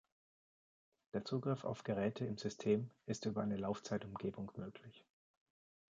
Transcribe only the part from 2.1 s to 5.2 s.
im System ist über eine Laufzeitumgebung möglich.